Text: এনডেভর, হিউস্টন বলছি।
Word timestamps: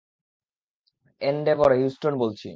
এনডেভর, 1.21 1.71
হিউস্টন 1.71 2.13
বলছি। 2.17 2.49